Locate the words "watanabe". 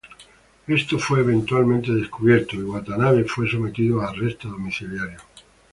2.63-3.23